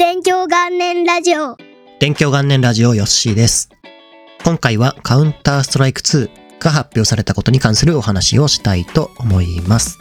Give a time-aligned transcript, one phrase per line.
[0.00, 1.56] 勉強元年ラジオ
[1.98, 3.68] 勉強元年ラジオヨッシーです。
[4.44, 9.98] 今回は Counter-Strike 2が発表されたことに関するお話をしたいと思います。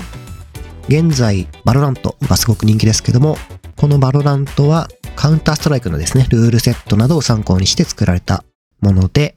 [0.87, 3.37] 現在、 VALORANT がすごく人気ですけども、
[3.75, 8.43] この VALORANT は Counter-Strike のですね、ルールセットなどを参考にして作られた
[8.81, 9.35] もので、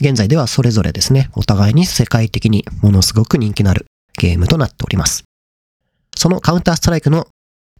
[0.00, 3.84] 現在ではそれぞれですね、お互いに世界的にものすごく人気のある
[4.18, 5.24] ゲームとなっております。
[6.16, 7.26] そのカウンターストライクの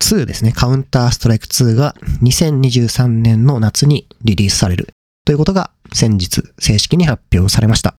[0.01, 4.89] 2ですね、カウンターストライク2が2023年の夏にリリースされる
[5.25, 7.95] ということが先日正式に発表されました。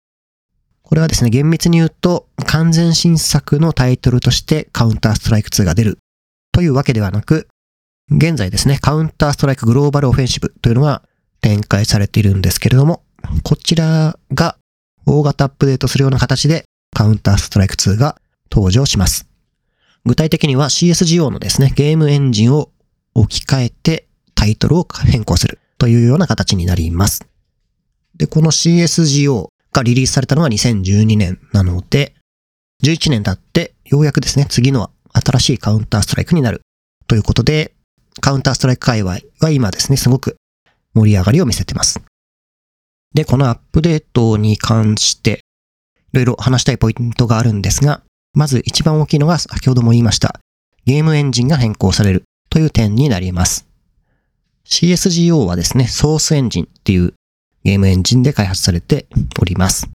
[0.83, 5.99] これはですね、厳密に言うと完全新作のタイトルとしてカウンターストライク2が出る
[6.53, 7.49] というわけではなく、
[8.11, 11.03] 現在ですね、カウンターストライクグローバルオフェンシブというのが
[11.41, 13.03] 展開されているんですけれども、
[13.43, 14.57] こちらが
[15.07, 16.65] 大型アップデートするような形で
[16.95, 18.21] カウンターストライク2が
[18.53, 19.27] 登場します。
[20.07, 22.71] 具体的には CSGO のですね、ゲームエンジンを
[23.15, 27.27] 置き換えてタイトルを変更するというような形になります。
[28.17, 32.15] で、この CSGO がリリースされたのは2012年なので、
[32.83, 36.61] 11年経ってようやくですね、次の新しいカウンターストライクになる
[37.07, 37.73] ということで、
[38.21, 40.37] カウンターストライク界隈は今ですね、すごく
[40.95, 42.01] 盛り上がりを見せてます。
[43.15, 45.41] で、このアップデートに関して、
[46.13, 48.03] いろいろ話したいポイントがあるんですが、
[48.35, 50.41] まず一番大きいのが先ほども言いました。
[50.85, 53.67] ゲームエンジンが変更されるという点になります。
[54.67, 57.15] CSGO はですね、ソースエンジンっていう
[57.65, 59.07] ゲームエンジンで開発されて
[59.41, 59.89] おります。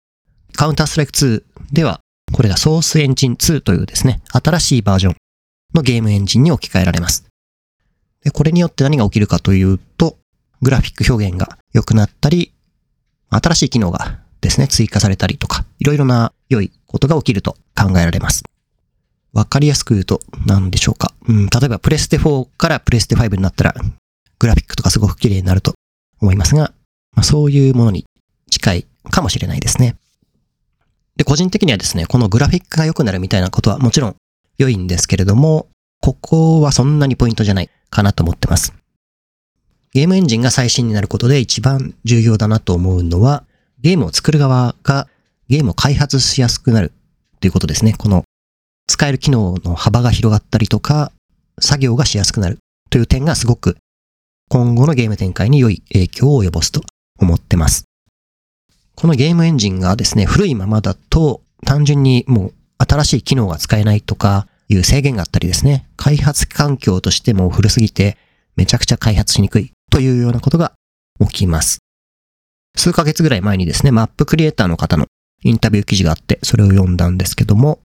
[0.54, 2.00] カウンターストライク2では、
[2.32, 5.16] これがソースエンジン2というですね、新しいバージョン
[5.74, 7.26] のゲームエンジンに置き換えられます。
[8.22, 10.16] でこれによって何が起きるかというと、
[10.62, 12.52] グラフィック表現が良くなったり、
[13.30, 18.42] 新しい機能がですね、追加されたりとか、いろいろな良いことが起きると考えられます。
[19.32, 21.12] わかりやすく言うと、何でしょうか。
[21.28, 23.74] うん、例えばプレステ4からプレステ5になったら、
[24.38, 25.74] グラフィックとかすごく綺麗になると
[26.20, 26.72] 思いますが、
[27.14, 28.04] まあ、そういうものに
[28.50, 29.96] 近いかもしれないですね。
[31.16, 34.16] で、個人的にはですね、このグラフィックが良くなるみたいなことはもちろん
[34.56, 35.68] 良いんですけれども、
[36.00, 38.72] ここはそんなにポイントじゃないかなと思ってます。
[39.92, 43.44] ゲームエンジンが最新になることで一番重要だなと思うのは、
[43.80, 45.08] ゲームを作る側が
[45.48, 46.92] ゲームを開発しやすくなる
[47.40, 47.94] ということですね。
[47.96, 48.24] この
[48.86, 51.12] 使える機能の幅が広がったりとか、
[51.60, 52.58] 作業がしやすくなる
[52.90, 53.76] という点がすごく
[54.48, 56.82] 今後のゲーム展開に良い影響を及ぼすと
[57.18, 57.84] 思ってます。
[58.94, 68.16] このゲームエンジンがですね、古いままだと単純にもう新しい機能が使えないとかいう制限があったりですね、開発環境としても古すぎて
[68.56, 70.72] めちゃくちゃ開発しにくいというようなことが
[71.20, 71.78] 起きます。
[72.76, 75.06] 数ヶ月ぐらい前にですね、マップクリエイターの方の
[75.42, 77.80] インタビュー記事があって、それを読んだんですけども、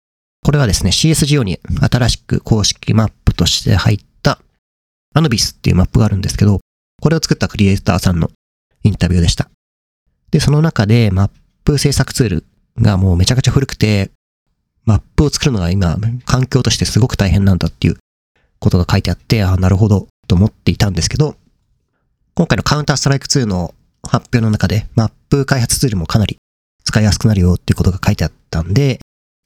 [0.43, 1.59] これはですね、CSGO に
[1.91, 4.39] 新しく公式マップとして入った
[5.13, 6.59] アヌビスっていうマップがあるんですけど、
[7.01, 8.29] これを作ったクリエイターさんの
[8.83, 9.49] インタビューでした。
[10.31, 11.31] で、その中でマッ
[11.63, 12.45] プ制作ツール
[12.79, 14.11] がもうめちゃくちゃ古くて、
[14.85, 17.97] マップを作るのが今、環境としてすごく大変なんだっていう
[18.59, 21.35] ことが書いてあって、ああ、なるほど、と思っていたんですけど、
[22.33, 26.37] 今回のカウンターストライク2の発表の中で、マップ開発ツールもかなり
[26.91, 28.99] 使いやすくなるよっていうことが書いてあったんで、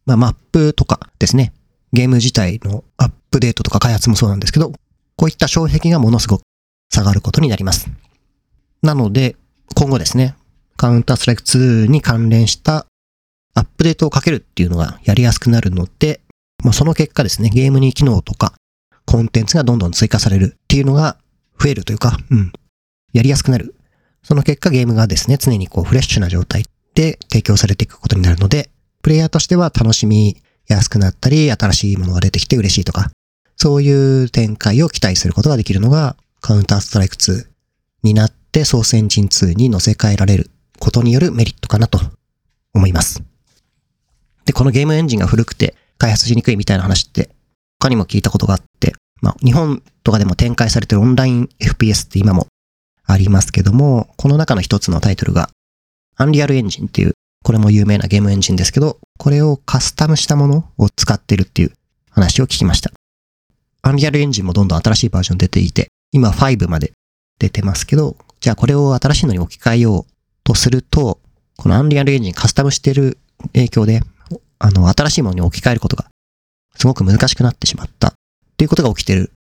[0.06, 1.54] まあ、マップとかですね、
[1.94, 4.72] ゲーム自体のアップデートとか開発もそうなんですけど、
[5.16, 6.42] こういった障壁がものすごく
[6.92, 7.90] 下がることになります。
[8.82, 9.36] なので、
[9.76, 10.36] 今後ですね、
[10.76, 12.88] カウンターストライク2に関連した
[13.54, 16.22] アップデートをかけるっていうのがやりやすくなるので、
[16.64, 18.54] まあ、その結果ですね、ゲームに機能とか
[19.06, 21.18] コンテンツがどんどん追加されるっていうのが
[21.60, 22.52] 増えるというか、うん、
[23.14, 23.76] やりやすくなる。
[24.24, 28.70] その結果ゲームがですね、常にこうフレッシュな状態で提供されていくことになるので、
[29.02, 33.12] プレイヤーとしては楽しみやすくなったり、新しいものが出てきて嬉しいとか、
[33.56, 37.46] そういう展開を期待することができるのが、カウンターストライク2
[38.04, 42.00] になってソースエンジン2に乗せ替えられることによるメリットかなと
[42.74, 43.24] 思います。
[44.46, 47.30] で、このゲームエンジンが古くて開発しにくいみたいな話って
[47.80, 52.48] 他にも聞いたことがあって、まあ日本とかでも展開されてるオンライン FPS って今も
[53.06, 55.50] ありますけども、この中の一つのタイトルが、
[56.18, 57.14] アンリアルエンジンっていう、
[57.44, 61.74] これも有名なゲームエンジンですけど、これをカスタムしたものを使ってるっていう
[62.12, 62.92] 話を聞きました。
[63.82, 66.94] アンリアルエンジンもどんどん新しいバージョン出ていて、今5まで
[67.40, 70.12] 出てますけど、じゃあこれを新しいのに置き換えよう
[70.44, 71.20] とすると、
[71.58, 73.18] このアンリアルエンジンカスタムしてる
[73.54, 74.02] 影響で、
[74.60, 76.06] あの、新しいものに置き換えることが
[76.78, 78.14] すごく難しくなってしまったっ
[78.58, 79.32] ていうことが起きてる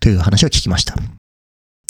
[0.00, 0.94] という話を聞きました。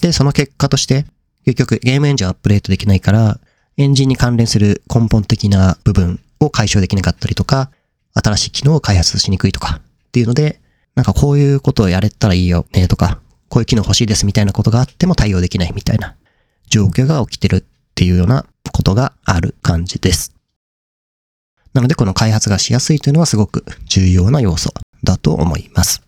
[0.00, 1.06] で、その結果として、
[1.44, 3.41] 結局ゲームエンジンをアップデートできないから、
[3.77, 7.71] エンジンに関連する根本的な部分を解消できなかったりとか、
[8.15, 10.61] 新しい機能を開発しにくいとかっていうので、
[10.95, 16.17] なんかこういうことをやれたらいいよねとか、こういう機能欲しいですみたいなことがあっても対応できないみたいな
[16.69, 17.65] 状況が起きてるっ
[17.95, 20.35] ていうようなことがある感じです。
[21.75, 24.73] なのでこの開発がしやすいというのはすごく重要な要素
[25.05, 26.03] だと思います。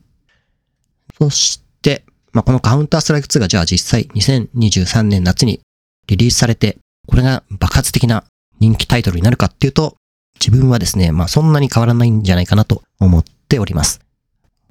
[1.19, 5.61] そして、まあ、このカウンターストライク2がじゃあ実際2023年夏に
[6.07, 8.25] リリースされて、これが爆発的な
[8.61, 9.97] 人気タイトルになるかっていうと、
[10.41, 14.01] 自分はですね、まあそんなに変わらないんじゃないかなと思っております。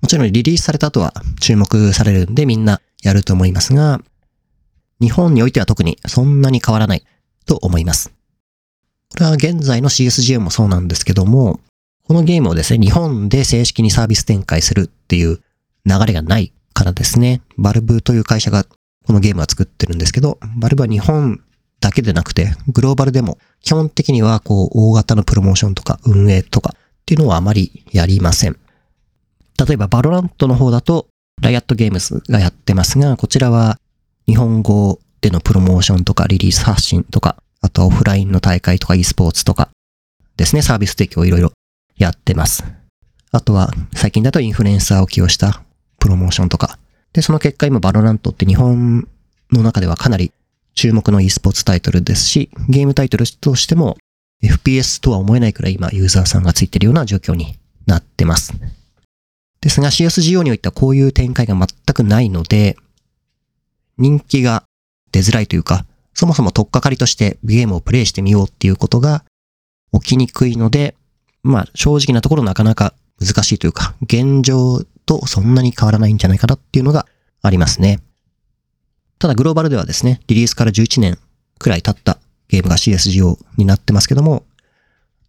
[0.02, 4.02] もちろんリリースされた後は注目されるんでみんなやると思いますが、
[5.00, 7.04] 日本においては特にそんなに変わらない
[7.46, 8.12] と思います。
[9.10, 11.60] これは現在の CSGO もそうなんですけども、
[12.06, 15.40] このゲームをですね、日本で正式にサービス展開するっていう
[15.86, 18.66] 流れがないからですね、バルブという会社が
[19.06, 21.42] このゲームは作ってるんですけど、バルブは日本
[21.84, 28.58] だけでなくて、グローバルでも基本的にはこう大型のプロモーションとか運営とかっていうのはあまりやりません。
[29.68, 31.08] 例えば VALORANT の方だと、
[31.42, 33.78] Riot Games がやってますが、こちらは
[34.28, 39.68] 日本語でのプロモーションとかリリース発信とか、あとオフラインの大会とか e スポーツとか
[40.38, 41.52] ですね、サービス提供いろいろ
[41.98, 42.64] やってます。
[43.32, 45.64] あとは最近だとインフルエンサーを起用した
[46.00, 46.80] プロモーションとか。
[47.12, 49.06] で、その結果今 VALORANT って日本
[49.52, 50.32] の中ではかなり
[50.76, 53.98] 注目の e スポーツタイトルですし、ゲームタイトルとしても
[54.44, 58.54] FPS とは思えないくらい今ユーザーさんがついてるような状況になってます。
[59.62, 62.76] ですが CSGO においてはこういう展開が全くないので、
[63.98, 64.64] 人気が
[65.12, 69.24] 出づらいというか、そもそも取っかかりとしてゲームをプレイしてみようっていうことが
[69.94, 70.96] 起きにくいので、
[71.44, 77.08] まあ正直なところなかなか難しいというか、現状とそんなに変わらないんじゃないかなっていうのが
[77.42, 78.00] ありますね。
[79.24, 81.18] ただグローバルではですね、リリースから11年
[81.58, 84.44] くらい経ったゲームが CSGO になってますけども、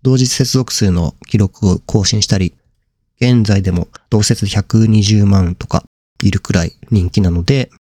[0.03, 2.57] 同時接続数の記録を更新したり、
[3.21, 5.85] 現在でも同説120万とか
[6.25, 7.71] いるくらい人気なので、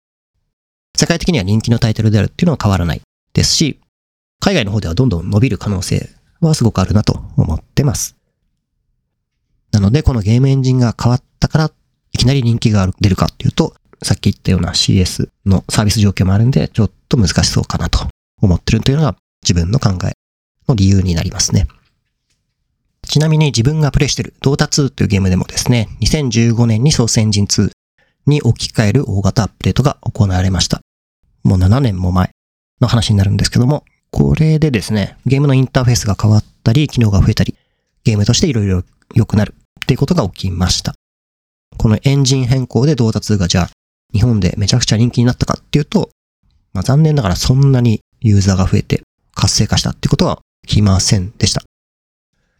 [0.96, 3.00] 世界的には人気のタイトルであるっていうのは変わらない
[3.32, 3.80] ですし、
[4.38, 8.14] 海外の方ではどんどん伸びる可能性はすごくあるなと思ってます。
[9.72, 11.72] なので、このゲームエンジンが変わったから、
[12.12, 18.06] いきなり人気が出るかっていうと、さっき言ったような CS のサービス状況もあるんで、ちょっと難しそうかなと
[18.40, 20.12] 思ってるというのが自分の考え
[20.68, 21.66] の理由になりますね。
[23.06, 27.70] ちなみに自分がプレイしてるドータ2というゲームでもですね、2015年にソースエンジン2
[28.26, 30.80] に置き換える大型アップデートが行われました。
[31.42, 32.30] もう7年も前
[32.80, 37.54] の話になるんですけども、これでですね、ゲームのインターフェースが変わったり、機能が増えたり、
[38.04, 38.82] ゲームとしていろいろ
[39.14, 40.94] 良くなるっていうことが起きました。
[41.76, 43.70] このエンジン変更でドータ2がじゃあ
[44.14, 46.08] 日本でめちゃくちゃ人気になったかっていうと、
[46.72, 49.02] まあ、残念ながらそんなにユーザーが増えて
[49.34, 51.62] 活性化したってことは起きませんでした。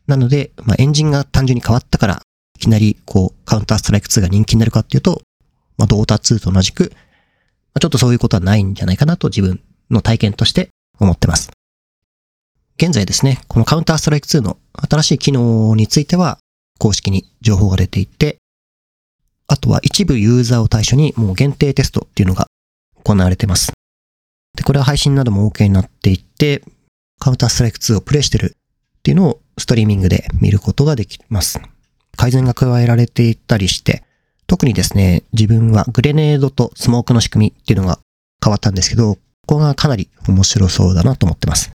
[0.06, 2.22] なので、まあ、エンジンが単純に変わったから、
[2.56, 5.22] いきなりこうカウンターストライク2が人気になるかっていうと、
[5.78, 6.98] まあ、ドータ2と同じく、ま
[7.74, 9.60] あ、ちょっとそういうことはないんじゃないかなと自分
[9.90, 10.68] の体験として
[10.98, 11.50] 思ってます。
[12.76, 16.38] 現在ですね、このカウンターストライク2の新しい機能については
[16.78, 18.38] 公式に情報が出ていて、
[19.46, 22.46] あとは一部ユーザーを対象にもう限定テストっていうのが
[23.02, 23.72] 行われてます。
[24.56, 26.62] で、これは配信なども OK になっていって、
[27.20, 28.56] カウンターストライク2をプレイしてる
[28.98, 31.60] っていうのをストリーミングで見ることができます。
[32.16, 34.04] 改善が加えられていったりして、
[34.46, 37.98] 特にですね、自分はグレネードとスモークの仕組みっていうのが
[38.42, 41.70] 変わったんですけど、ここがかなり面白そうだなと思ってます。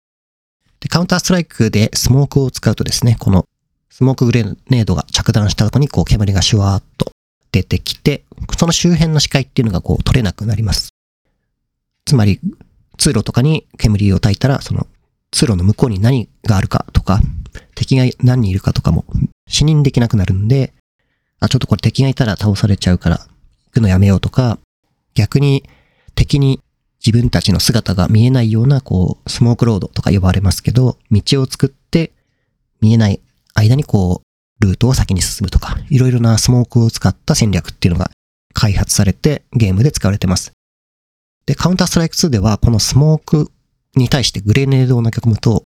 [0.80, 3.46] で、カウンターストライクでスモークを使うとですね、この
[3.90, 7.12] スモークグレネードが着弾した後にこう煙がシュワーっと
[7.52, 8.24] 出てきて、
[8.58, 10.90] その周辺の視界っていうのがこう取れなくなります。
[12.06, 12.40] つまり、
[12.98, 14.88] 通路とかに煙を焚いたら、その
[15.32, 17.22] 通路の向こうに何があるかとか、
[17.76, 19.06] 敵が何人いるかとかも
[19.48, 20.74] 視認できなくなるんで、
[21.40, 24.60] あ、ちょっとこれ敵がいたら倒されちゃうから、行くのやめようとか、
[25.16, 25.64] 逆に
[26.16, 26.62] 敵に
[27.06, 32.12] 自分たちの姿が見えないような、こう、スモークロードとか呼ばれますけど、道を作って
[32.82, 33.22] 見えない
[33.54, 34.29] 間にこう、
[34.60, 38.12] ルートを先に進むとか、いろいろなスモークを使った戦略っていうのが
[38.54, 40.52] 開発されてゲームで使われてます。
[41.46, 43.52] で、カウンターストライク2ではこのスモーク
[43.96, 45.64] に対してグレネードを投げ込むと、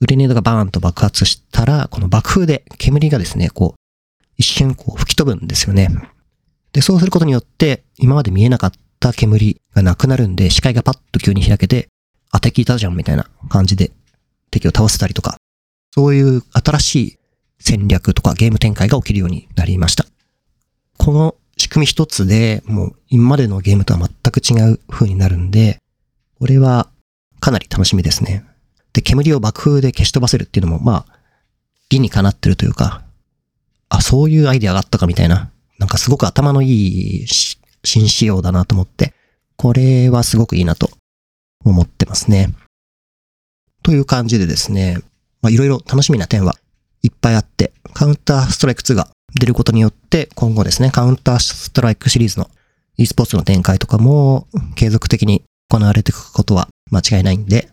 [0.00, 3.80] グレネードがバーンと爆発したら、この爆風で煙がですね、こう、
[4.36, 5.88] 一瞬こう吹き飛ぶんですよね。
[6.72, 11.88] で、そうすることによって、今まで見えなかった煙がなくなるんで、視界がパッと急に開けて、
[12.30, 13.92] あ、敵いたじゃんみたいな感じで
[14.50, 15.36] 敵を倒せたりとか、
[15.94, 17.18] そういう新しい
[17.62, 20.04] 戦略とかゲーム展開が起きるようになりました。
[20.98, 25.78] この仕組み一つでもう今までのゲームとは全く違う風になるんで、
[26.38, 26.88] これは
[27.40, 28.44] かなり楽しみですね。
[28.92, 31.18] で、煙を爆風で消し飛ばせるっていうのも、まあ、
[31.88, 33.04] 理にかなってるというか、
[33.88, 39.14] あ、そういうアイデアがあったかみたいな、なんかすごく頭のいい新仕様だなと思って、
[39.56, 40.90] これはすごくいいなと
[41.64, 42.52] 思ってますね。
[43.82, 44.98] という感じでですね、
[45.42, 46.56] まあ、いろいろ楽しみな点は
[47.02, 52.50] いっぱいあって、カウンターストライク2が出ることによって、今後ですね、カウンターストライクシリーズの
[52.96, 57.68] e スポーツの展開とかも継続的に行われていくことは間違いないんで、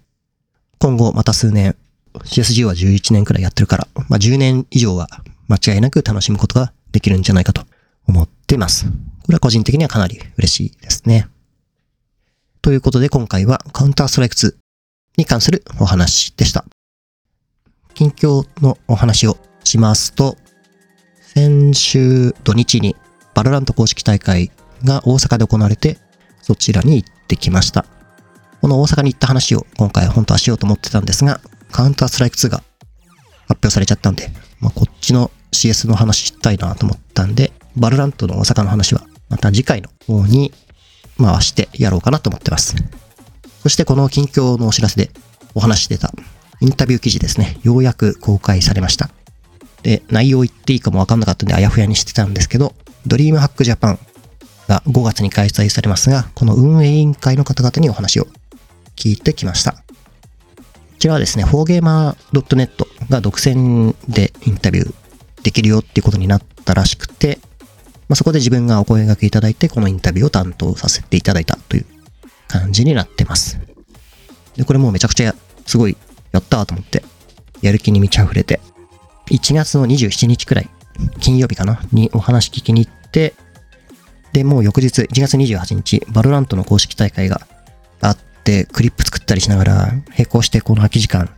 [0.80, 1.76] 今後また数年、
[2.14, 5.08] CSG は11年くらいやってるから、まあ、10年以上は
[5.48, 7.64] 間違いなく楽しむことができるんじゃないかと
[8.08, 8.86] 思っています。
[8.86, 11.28] これは個人的にはかなり嬉しいですね。
[12.62, 14.54] ということで今回はカウンターストライク2
[15.18, 16.66] に関するお話でした。
[18.00, 20.38] 近況のお話をしますと、
[21.20, 22.96] 先週土日に
[23.34, 24.52] VALORANT 公式大会
[24.86, 25.98] が大阪で行われて、
[26.42, 27.86] そちらに行ってきました。
[28.62, 31.42] この大阪に行った話を今回本当はしようと思ってたんですが、
[31.74, 40.54] Counter-Strike 2が発表されちゃったんで、まあ、こっちの CS の話したいなと思ったんで、 VALORANT の大阪の話はまた次回の方に
[41.18, 42.78] 回してやろうかなと思ってます。
[43.62, 45.12] そしてこの近況のお知らせで
[45.54, 46.14] お話ししてた
[46.62, 49.10] インタビュー記事ですね、ようやく公開されました。
[49.84, 52.74] で、内容言っていいかもわかんなかったんであやふやにしてたんですけど、
[53.08, 54.00] ドリームハックジャパン
[54.68, 58.28] が5月に開催されますが、この運営委員会の方々にお話を
[58.96, 59.72] 聞いてきました。
[59.74, 59.80] こ
[61.00, 62.70] ちらはですね、4gamer.net
[63.10, 64.94] が独占でインタビュー
[65.44, 67.40] できるよっていうことになったらしくて、
[68.10, 71.86] まあ、そこで自分がお声掛けいただいて、このインタビューを担当させていただいたという
[72.48, 73.60] 感じになってます。
[74.58, 75.34] で、これもうめちゃくちゃ
[75.66, 75.96] すごい、
[76.32, 77.04] やったーと思って、
[77.62, 78.60] やる気に満ち溢れて、
[79.30, 80.70] 1月の27日くらい、
[81.20, 83.34] 金曜日かなにお話聞きに行って、
[84.34, 87.42] で、もう翌日、1月28日、 VALORANT の公式大会が
[88.02, 91.30] あって、クリップ作ったりしながら、並行してこの空き時間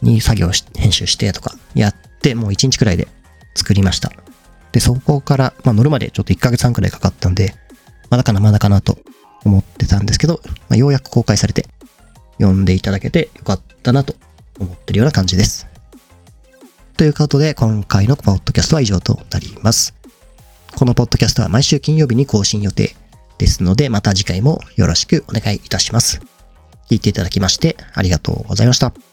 [0.00, 3.08] に作業し、編集してとかやって、もう1日くらいで
[3.54, 4.12] 作りました。
[4.72, 7.54] で、そこから、まあ乗るまでちょっと1ヶ月半くらいかかったんで、
[8.08, 8.98] まだかなまだかなと
[9.44, 11.66] 思ってたんですけど、まあ、ようやく公開されて、
[12.38, 14.14] 読んでいただけてよかったなと
[14.62, 15.66] 思ってるような感じです。
[16.96, 19.94] ということで、今回のポッドキャストは以上となります。
[20.76, 22.94] このポッドキャストは毎週金曜日に更新予定
[23.38, 26.20] ですので、また次回もよろしくお願いいたします。
[26.90, 29.11] 聞いていただきましてありがとうございました。